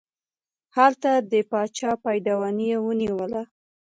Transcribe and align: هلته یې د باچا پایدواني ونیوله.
هلته 0.75 1.07
یې 1.15 1.19
د 1.31 1.33
باچا 1.51 1.91
پایدواني 2.03 2.69
ونیوله. 2.85 3.41